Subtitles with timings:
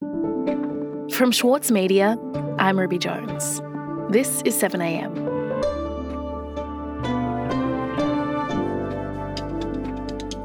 [0.00, 2.18] From Schwartz Media,
[2.58, 3.62] I'm Ruby Jones.
[4.10, 5.14] This is 7am.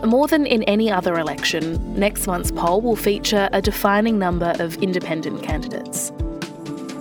[0.06, 4.78] More than in any other election, next month's poll will feature a defining number of
[4.78, 6.14] independent candidates.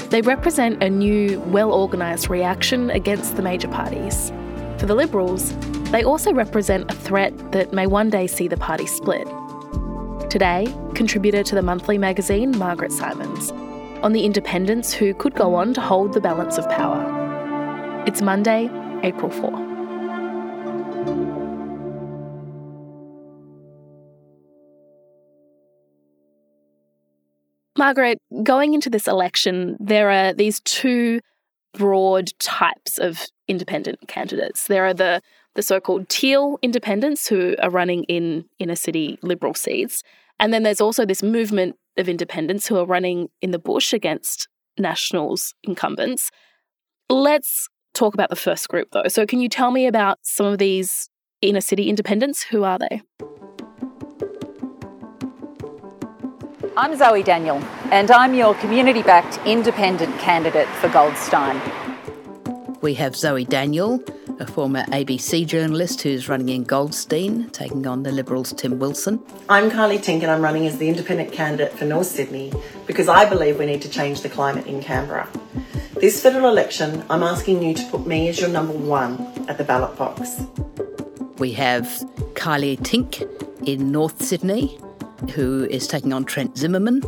[0.09, 4.32] They represent a new, well organised reaction against the major parties.
[4.79, 5.55] For the Liberals,
[5.93, 9.29] they also represent a threat that may one day see the party split.
[10.30, 13.50] Today, contributor to the monthly magazine, Margaret Simons,
[14.00, 18.04] on the independents who could go on to hold the balance of power.
[18.07, 18.71] It's Monday,
[19.02, 19.50] April 4.
[27.76, 31.18] Margaret, going into this election, there are these two
[31.72, 34.69] broad types of independent candidates.
[34.69, 35.22] There are the
[35.55, 40.03] the so-called teal independents who are running in inner city liberal seats,
[40.39, 44.48] and then there's also this movement of independents who are running in the bush against
[44.78, 46.31] nationals incumbents.
[47.08, 49.08] Let's talk about the first group though.
[49.08, 51.08] So can you tell me about some of these
[51.42, 52.44] inner city independents?
[52.44, 53.02] Who are they?
[56.77, 57.56] I'm Zoe Daniel,
[57.91, 61.61] and I'm your community backed independent candidate for Goldstein.
[62.83, 64.03] We have Zoe Daniel,
[64.39, 69.23] a former ABC journalist who's running in Goldstein, taking on the Liberals' Tim Wilson.
[69.50, 72.51] I'm Kylea Tink, and I'm running as the independent candidate for North Sydney
[72.86, 75.28] because I believe we need to change the climate in Canberra.
[75.97, 79.64] This federal election, I'm asking you to put me as your number one at the
[79.64, 80.41] ballot box.
[81.36, 81.84] We have
[82.33, 83.28] Kylea Tink
[83.69, 84.81] in North Sydney,
[85.34, 87.03] who is taking on Trent Zimmerman.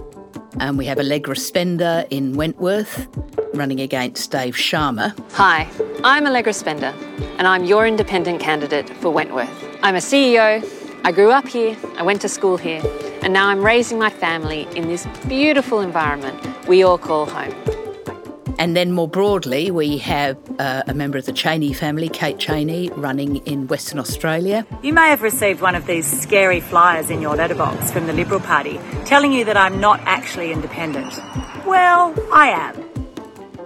[0.61, 3.09] And we have Allegra Spender in Wentworth
[3.55, 5.15] running against Dave Sharma.
[5.33, 5.69] Hi,
[6.05, 6.95] I'm Allegra Spender,
[7.39, 9.51] and I'm your independent candidate for Wentworth.
[9.83, 10.65] I'm a CEO,
[11.05, 12.83] I grew up here, I went to school here,
[13.23, 17.55] and now I'm raising my family in this beautiful environment we all call home.
[18.59, 22.91] And then more broadly, we have uh, a member of the Chaney family, Kate Chaney,
[22.91, 24.65] running in Western Australia.
[24.83, 28.41] You may have received one of these scary flyers in your letterbox from the Liberal
[28.41, 31.13] Party telling you that I'm not actually independent.
[31.67, 32.82] Well, I am.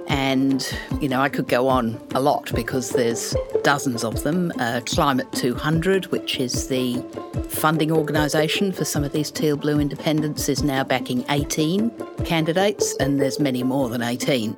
[0.09, 0.67] And,
[1.01, 4.53] you know, I could go on a lot because there's dozens of them.
[4.59, 7.03] Uh, Climate 200, which is the
[7.49, 11.91] funding organisation for some of these teal blue independents, is now backing 18
[12.25, 14.57] candidates, and there's many more than 18.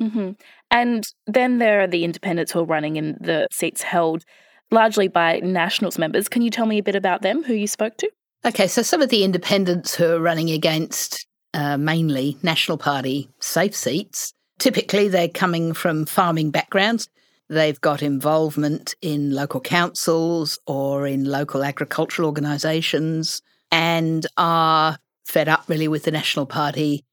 [0.00, 0.30] Mm-hmm.
[0.70, 4.24] And then there are the independents who are running in the seats held
[4.70, 6.28] largely by Nationals members.
[6.28, 8.10] Can you tell me a bit about them, who you spoke to?
[8.44, 13.74] Okay, so some of the independents who are running against uh, mainly National Party safe
[13.74, 17.08] seats, typically they're coming from farming backgrounds.
[17.48, 25.64] They've got involvement in local councils or in local agricultural organisations and are fed up
[25.68, 27.04] really with the National Party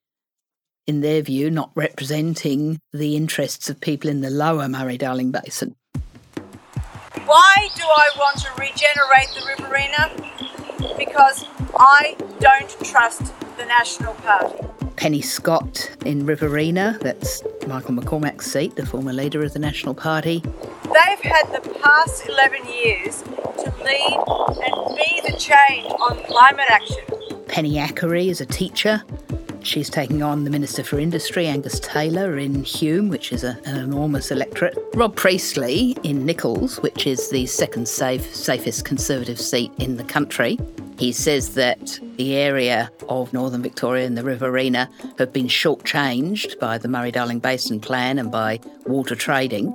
[0.87, 5.75] in their view, not representing the interests of people in the lower Murray Darling Basin.
[7.25, 10.95] Why do I want to regenerate the Riverina?
[10.97, 14.55] Because I don't trust the National Party.
[14.95, 20.39] Penny Scott in Riverina, that's Michael McCormack's seat, the former leader of the National Party.
[20.83, 24.23] They've had the past 11 years to lead
[24.63, 27.03] and be the change on climate action.
[27.47, 29.03] Penny Ackery is a teacher
[29.65, 33.77] She's taking on the Minister for Industry, Angus Taylor, in Hume, which is a, an
[33.77, 34.77] enormous electorate.
[34.93, 40.59] Rob Priestly in Nicholls, which is the second safe, safest Conservative seat in the country.
[40.99, 46.77] He says that the area of northern Victoria and the Riverina have been shortchanged by
[46.77, 49.67] the Murray Darling Basin Plan and by water trading.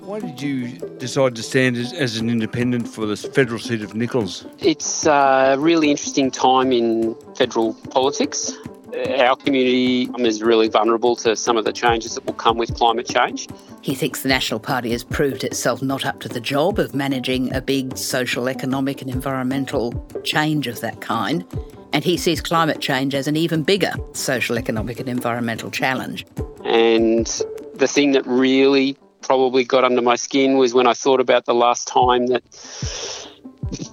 [0.00, 3.94] Why did you decide to stand as, as, an independent for the federal seat of
[3.94, 4.44] Nicholls?
[4.58, 8.56] It's a really interesting time in federal politics
[8.94, 13.06] our community is really vulnerable to some of the changes that will come with climate
[13.06, 13.48] change.
[13.82, 17.52] He thinks the National Party has proved itself not up to the job of managing
[17.54, 19.92] a big social, economic, and environmental
[20.22, 21.46] change of that kind.
[21.92, 26.26] And he sees climate change as an even bigger social, economic, and environmental challenge.
[26.64, 27.26] And
[27.74, 31.54] the thing that really probably got under my skin was when I thought about the
[31.54, 32.42] last time that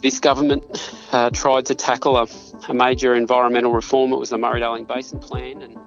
[0.01, 2.27] this government uh, tried to tackle a,
[2.67, 4.11] a, major environmental reform.
[4.11, 5.61] It was the Murray Darling Basin Plan.
[5.61, 5.77] And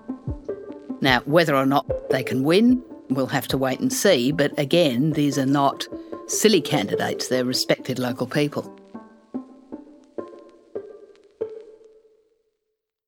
[1.01, 4.33] now, whether or not they can win, we'll have to wait and see.
[4.33, 5.87] But again, these are not
[6.27, 8.75] silly candidates; they're respected local people.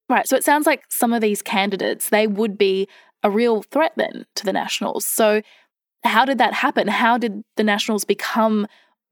[0.09, 0.29] Right.
[0.29, 2.87] So it sounds like some of these candidates they would be
[3.23, 5.07] a real threat then to the Nationals.
[5.07, 5.43] So
[6.05, 6.89] how did that happen?
[6.89, 8.67] How did the Nationals become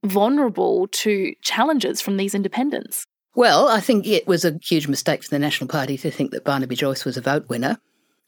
[0.04, 3.06] vulnerable to challenges from these independents?
[3.34, 6.44] Well, I think it was a huge mistake for the National Party to think that
[6.44, 7.78] Barnaby Joyce was a vote winner.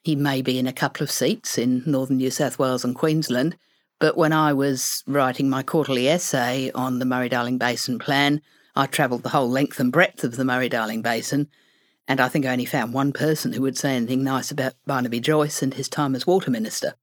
[0.02, 3.56] He may be in a couple of seats in northern New South Wales and Queensland,
[4.00, 8.42] but when I was writing my quarterly essay on the Murray Darling Basin plan,
[8.74, 11.48] I travelled the whole length and breadth of the Murray Darling Basin,
[12.08, 15.20] and I think I only found one person who would say anything nice about Barnaby
[15.20, 16.94] Joyce and his time as water minister.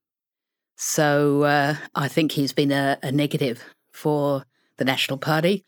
[0.76, 3.64] So uh, I think he's been a, a negative
[3.94, 4.44] for
[4.76, 5.64] the National Party.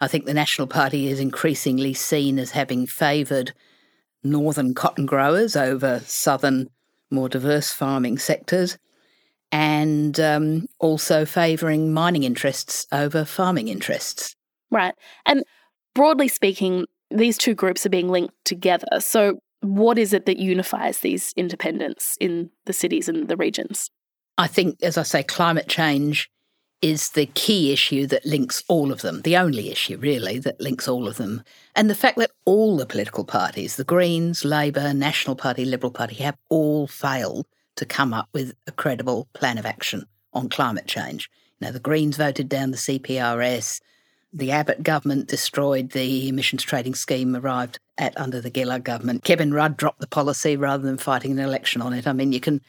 [0.00, 3.52] I think the National Party is increasingly seen as having favoured
[4.22, 6.68] northern cotton growers over southern,
[7.10, 8.78] more diverse farming sectors,
[9.52, 14.36] and um, also favouring mining interests over farming interests.
[14.70, 14.94] Right.
[15.26, 15.42] And
[15.94, 19.00] broadly speaking, these two groups are being linked together.
[19.00, 23.90] So, what is it that unifies these independents in the cities and the regions?
[24.38, 26.30] I think, as I say, climate change
[26.82, 30.88] is the key issue that links all of them, the only issue really that links
[30.88, 31.42] all of them.
[31.76, 36.16] And the fact that all the political parties, the Greens, Labor, National Party, Liberal Party,
[36.16, 37.46] have all failed
[37.76, 41.30] to come up with a credible plan of action on climate change.
[41.60, 43.80] Know, the Greens voted down the CPRS,
[44.32, 49.24] the Abbott government destroyed the emissions trading scheme arrived at under the Gillard government.
[49.24, 52.06] Kevin Rudd dropped the policy rather than fighting an election on it.
[52.06, 52.60] I mean, you can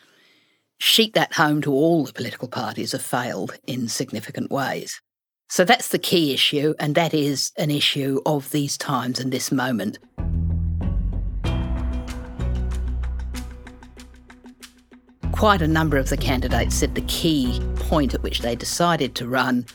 [0.82, 5.00] sheet that home to all the political parties have failed in significant ways.
[5.48, 9.52] So that's the key issue, and that is an issue of these times and this
[9.52, 10.00] moment.
[15.32, 19.28] Quite a number of the candidates said the key point at which they decided to
[19.28, 19.66] run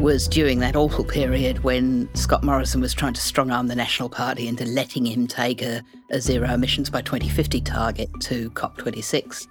[0.00, 4.10] was during that awful period when Scott Morrison was trying to strong arm the National
[4.10, 9.46] Party into letting him take a, a zero emissions by 2050 target to COP26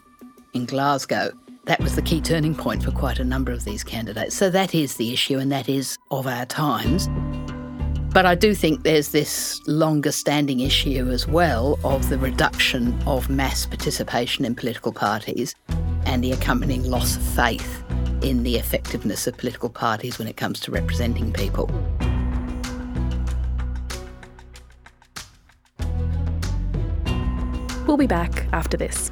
[0.56, 1.32] in Glasgow.
[1.66, 4.36] That was the key turning point for quite a number of these candidates.
[4.36, 7.08] So that is the issue, and that is of our times.
[8.14, 13.30] But I do think there's this longer standing issue as well of the reduction of
[13.30, 15.54] mass participation in political parties
[16.06, 17.84] and the accompanying loss of faith
[18.22, 21.70] in the effectiveness of political parties when it comes to representing people.
[27.86, 29.12] We'll be back after this.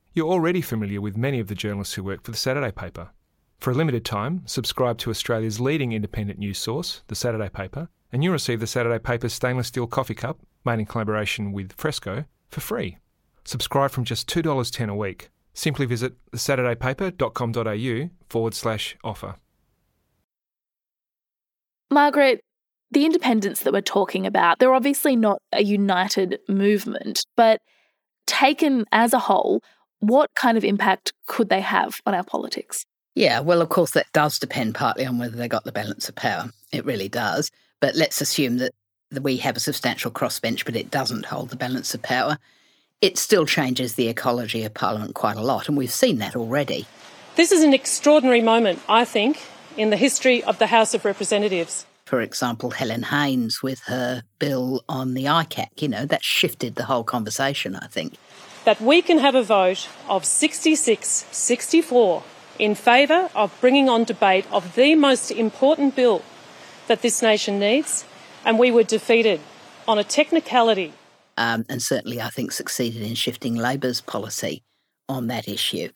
[0.13, 3.11] you're already familiar with many of the journalists who work for the Saturday paper.
[3.59, 8.23] For a limited time, subscribe to Australia's leading independent news source, The Saturday Paper, and
[8.23, 12.59] you'll receive the Saturday Paper's stainless steel coffee cup, made in collaboration with Fresco, for
[12.59, 12.97] free.
[13.45, 15.29] Subscribe from just $2.10 a week.
[15.53, 19.35] Simply visit thesaturdaypaper.com.au forward slash offer.
[21.89, 22.41] Margaret,
[22.89, 27.61] the independents that we're talking about, they're obviously not a united movement, but
[28.27, 29.61] taken as a whole,
[30.01, 32.85] what kind of impact could they have on our politics?
[33.15, 36.15] Yeah, well, of course, that does depend partly on whether they got the balance of
[36.15, 36.49] power.
[36.71, 37.51] It really does.
[37.79, 38.73] But let's assume that
[39.21, 42.37] we have a substantial crossbench, but it doesn't hold the balance of power.
[43.01, 46.85] It still changes the ecology of Parliament quite a lot, and we've seen that already.
[47.35, 49.41] This is an extraordinary moment, I think,
[49.75, 51.85] in the history of the House of Representatives.
[52.05, 56.83] For example, Helen Haines with her bill on the ICAC, you know, that shifted the
[56.85, 58.15] whole conversation, I think.
[58.65, 62.23] That we can have a vote of 66 64
[62.59, 66.21] in favour of bringing on debate of the most important bill
[66.87, 68.05] that this nation needs,
[68.45, 69.39] and we were defeated
[69.87, 70.93] on a technicality.
[71.37, 74.63] Um, and certainly, I think, succeeded in shifting Labor's policy
[75.09, 75.89] on that issue.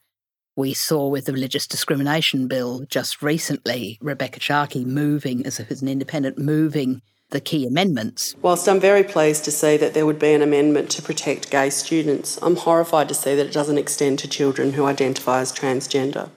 [0.56, 6.38] We saw with the religious discrimination bill just recently Rebekha Sharkie moving, as an independent,
[6.38, 8.36] moving the key amendments.
[8.42, 11.70] Whilst I'm very pleased to see that there would be an amendment to protect gay
[11.70, 16.30] students, I'm horrified to see that it doesn't extend to children who identify as transgender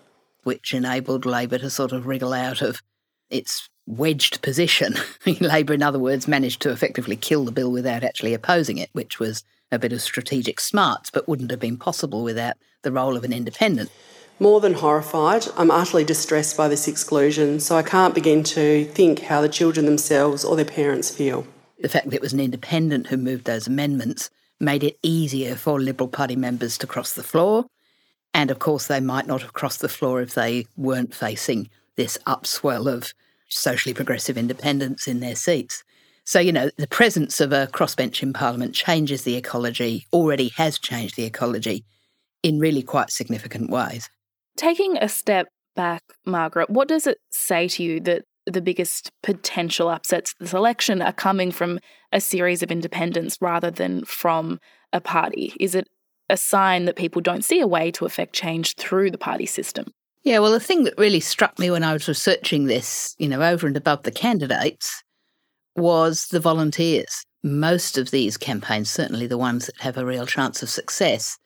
[0.49, 2.81] which enabled Labor to sort of wriggle out of
[3.29, 4.95] its wedged position.
[5.41, 9.21] Labor, in other words, managed to effectively kill the bill without actually opposing it, which
[9.21, 13.25] was a bit of strategic smarts, but wouldn't have been possible without the role of
[13.25, 13.91] an independent.
[14.41, 19.21] More than horrified, I'm utterly distressed by this exclusion, so I can't begin to think
[19.21, 21.47] how the children themselves or their parents feel.
[21.81, 24.31] The fact that it was an independent who moved those amendments
[24.61, 27.67] made it easier for Liberal Party members to cross the floor
[28.35, 32.19] And of course, they might not have crossed the floor if they weren't facing this
[32.27, 33.13] upswell of
[33.49, 35.83] socially progressive independents in their seats.
[36.25, 40.79] So, you know, the presence of a crossbench in Parliament changes the ecology, already has
[40.79, 41.85] changed the ecology
[42.43, 44.09] in really quite significant ways.
[44.59, 45.47] Taking a step
[45.77, 51.01] back, Margaret, what does it say to you that the biggest potential upsets this election
[51.01, 51.79] are coming from
[52.13, 54.59] a series of independents rather than from
[54.93, 55.55] a party?
[55.61, 55.87] Is it
[56.29, 59.93] a sign that people don't see a way to effect change through the party system?
[60.25, 63.41] Yeah, well, the thing that really struck me when I was researching this, you know,
[63.41, 65.05] over and above the candidates,
[65.77, 67.25] was the volunteers.
[67.45, 71.39] Most of these campaigns, certainly the ones that have a real chance of success,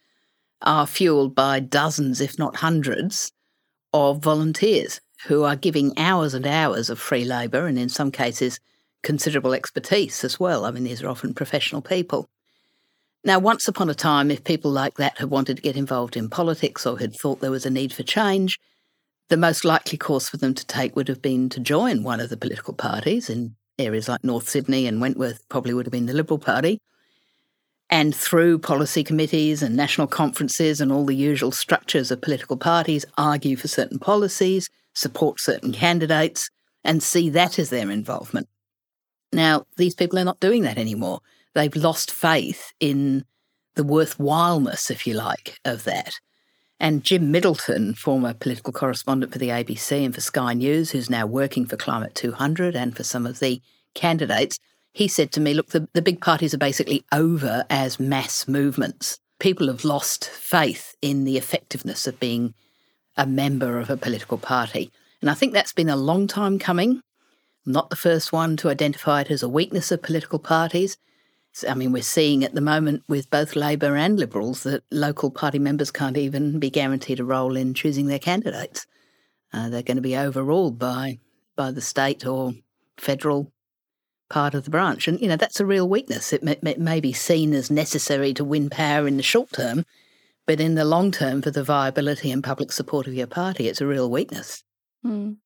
[0.62, 3.32] are fueled by dozens, if not hundreds,
[3.92, 8.58] of volunteers who are giving hours and hours of free labour and, in some cases,
[9.02, 10.64] considerable expertise as well.
[10.64, 12.28] I mean, these are often professional people.
[13.24, 16.28] Now, once upon a time, if people like that had wanted to get involved in
[16.28, 18.58] politics or had thought there was a need for change,
[19.28, 22.30] the most likely course for them to take would have been to join one of
[22.30, 26.12] the political parties in areas like North Sydney and Wentworth, probably would have been the
[26.12, 26.78] Liberal Party.
[27.92, 33.04] And through policy committees and national conferences and all the usual structures of political parties,
[33.18, 36.48] argue for certain policies, support certain candidates,
[36.84, 38.48] and see that as their involvement.
[39.30, 41.20] Now, these people are not doing that anymore.
[41.52, 43.26] They've lost faith in
[43.74, 46.14] the worthwhileness, if you like, of that.
[46.80, 51.26] And Jim Middleton, former political correspondent for the ABC and for Sky News, who's now
[51.26, 53.60] working for Climate 200 and for some of the
[53.94, 54.58] candidates,
[54.92, 59.18] he said to me, Look, the, the big parties are basically over as mass movements.
[59.38, 62.54] People have lost faith in the effectiveness of being
[63.16, 64.90] a member of a political party.
[65.20, 67.00] And I think that's been a long time coming.
[67.66, 70.96] I'm not the first one to identify it as a weakness of political parties.
[71.68, 75.58] I mean, we're seeing at the moment with both Labor and Liberals that local party
[75.58, 78.86] members can't even be guaranteed a role in choosing their candidates.
[79.52, 81.18] Uh, they're going to be overruled by
[81.54, 82.54] by the state or
[82.96, 83.52] federal
[84.32, 86.32] part of the branch, and you know that's a real weakness.
[86.32, 89.84] It may, it may be seen as necessary to win power in the short term,
[90.46, 93.80] but in the long term, for the viability and public support of your party, it's
[93.80, 94.64] a real weakness.
[95.06, 95.36] Mm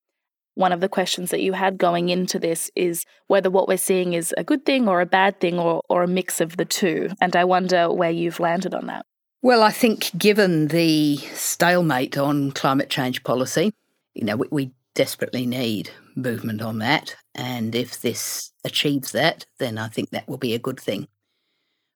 [0.57, 4.13] one of the questions that you had going into this is whether what we're seeing
[4.13, 7.09] is a good thing or a bad thing or, or a mix of the two.
[7.21, 9.05] And I wonder where you've landed on that.
[9.43, 13.71] Well, I think given the stalemate on climate change policy,
[14.15, 17.15] you know, we, we desperately need movement on that.
[17.35, 21.07] And if this achieves that, then I think that will be a good thing.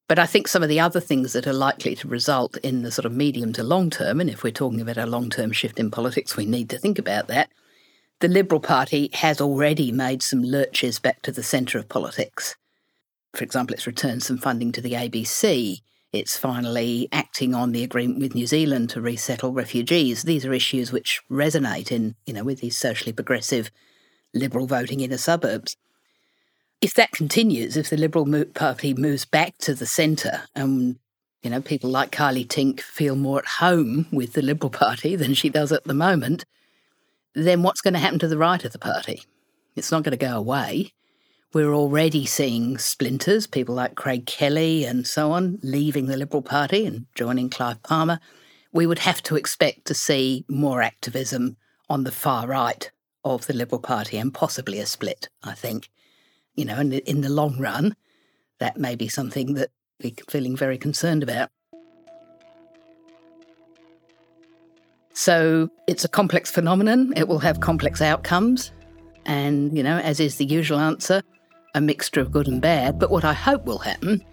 [0.07, 2.91] But I think some of the other things that are likely to result in the
[2.91, 5.79] sort of medium to long term, and if we're talking about a long term shift
[5.79, 7.49] in politics, we need to think about that,
[8.19, 12.55] the Liberal Party has already made some lurches back to the centre of politics.
[13.33, 15.81] For example, it's returned some funding to the ABC.
[16.13, 20.23] It's finally acting on the agreement with New Zealand to resettle refugees.
[20.23, 23.71] These are issues which resonate in, you know, with these socially progressive
[24.33, 25.77] Liberal voting inner suburbs.
[26.81, 30.97] If that continues, if the Liberal Party moves back to the centre and
[31.43, 35.33] you know, people like Kylea Tink feel more at home with the Liberal Party than
[35.33, 36.45] she does at the moment,
[37.33, 39.23] then what's going to happen to the right of the party?
[39.75, 40.93] It's not going to go away.
[41.53, 46.85] We're already seeing splinters, people like Craig Kelly and so on, leaving the Liberal Party
[46.85, 48.21] and joining Clive Palmer.
[48.71, 51.57] We would have to expect to see more activism
[51.89, 52.89] on the far right
[53.25, 55.89] of the Liberal Party and possibly a split, I think.
[56.55, 57.97] You know, and in the long run,
[58.59, 61.49] that may be something that we're feeling very concerned about.
[65.13, 67.11] So it's a complex phenomenon.
[67.17, 68.71] It will have complex outcomes.
[69.25, 71.21] And, you know, as is the usual answer,
[71.73, 72.99] a mixture of good and bad.
[72.99, 74.23] But what I hope will happen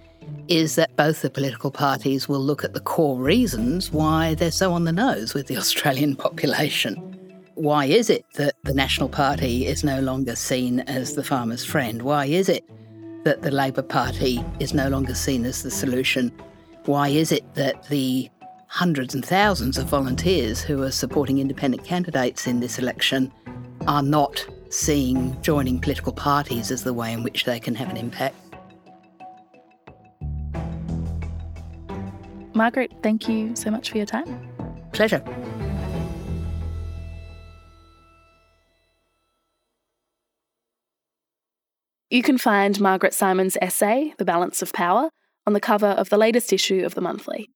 [0.49, 4.73] is that both the political parties will look at the core reasons why they're so
[4.73, 6.97] on the nose with the Australian population.
[7.55, 12.03] Why is it that the National Party is no longer seen as the farmer's friend?
[12.03, 12.65] Why is it
[13.25, 16.33] that the Labor Party is no longer seen as the solution?
[16.85, 18.31] Why is it that the
[18.69, 23.33] hundreds and thousands of volunteers who are supporting independent candidates in this election
[23.87, 27.97] are not seeing joining political parties as the way in which they can have an
[27.97, 28.37] impact.
[32.55, 34.49] Margaret, thank you so much for your time.
[34.93, 35.23] Pleasure.
[42.11, 45.11] You can find Margaret Simon's essay, The Balance of Power,
[45.47, 47.51] on the cover of the latest issue of the monthly.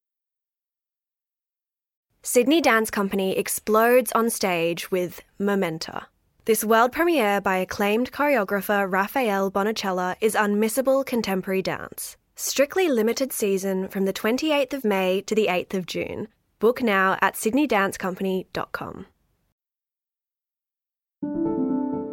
[2.23, 6.07] Sydney Dance Company explodes on stage with Momenta.
[6.45, 12.17] This world premiere by acclaimed choreographer Rafael Bonachela is unmissable contemporary dance.
[12.35, 16.27] Strictly limited season from the 28th of May to the 8th of June.
[16.59, 19.07] Book now at sydneydancecompany.com.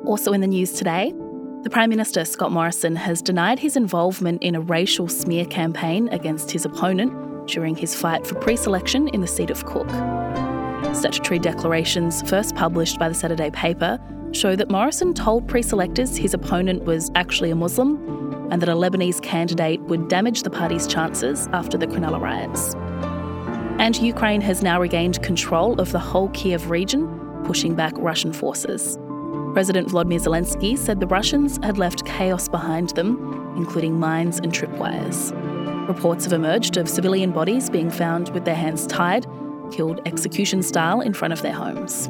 [0.05, 1.11] Also in the news today,
[1.63, 6.51] the Prime Minister, Scott Morrison, has denied his involvement in a racial smear campaign against
[6.51, 9.89] his opponent during his fight for pre selection in the seat of Cook.
[10.95, 13.99] Statutory declarations, first published by the Saturday paper,
[14.31, 18.73] show that Morrison told pre selectors his opponent was actually a Muslim and that a
[18.73, 22.75] Lebanese candidate would damage the party's chances after the Cronulla riots.
[23.79, 27.07] And Ukraine has now regained control of the whole Kiev region,
[27.45, 28.97] pushing back Russian forces.
[29.53, 35.31] President Volodymyr Zelensky said the Russians had left chaos behind them, including mines and tripwires.
[35.87, 39.25] Reports have emerged of civilian bodies being found with their hands tied,
[39.71, 42.09] killed execution style in front of their homes.